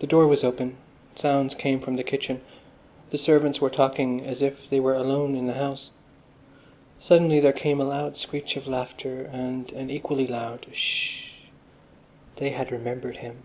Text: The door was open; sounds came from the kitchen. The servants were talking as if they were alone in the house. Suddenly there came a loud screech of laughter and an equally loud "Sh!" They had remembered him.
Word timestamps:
The 0.00 0.06
door 0.06 0.26
was 0.26 0.44
open; 0.44 0.76
sounds 1.16 1.54
came 1.54 1.80
from 1.80 1.96
the 1.96 2.04
kitchen. 2.04 2.42
The 3.08 3.16
servants 3.16 3.58
were 3.58 3.70
talking 3.70 4.20
as 4.22 4.42
if 4.42 4.68
they 4.68 4.78
were 4.78 4.94
alone 4.94 5.34
in 5.34 5.46
the 5.46 5.54
house. 5.54 5.88
Suddenly 7.00 7.40
there 7.40 7.54
came 7.54 7.80
a 7.80 7.84
loud 7.88 8.18
screech 8.18 8.54
of 8.58 8.68
laughter 8.68 9.22
and 9.32 9.72
an 9.72 9.88
equally 9.88 10.26
loud 10.26 10.66
"Sh!" 10.74 11.22
They 12.36 12.50
had 12.50 12.70
remembered 12.70 13.16
him. 13.16 13.44